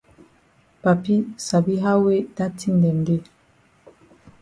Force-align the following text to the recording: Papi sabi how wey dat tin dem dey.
Papi 0.81 1.15
sabi 1.47 1.73
how 1.83 1.97
wey 2.05 2.21
dat 2.35 2.51
tin 2.59 2.75
dem 2.83 2.97
dey. 3.07 3.21